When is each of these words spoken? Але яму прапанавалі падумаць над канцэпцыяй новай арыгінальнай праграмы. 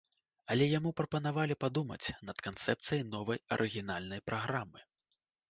Але 0.53 0.65
яму 0.69 0.91
прапанавалі 1.01 1.57
падумаць 1.63 2.13
над 2.31 2.37
канцэпцыяй 2.49 3.03
новай 3.13 3.43
арыгінальнай 3.59 4.25
праграмы. 4.33 4.79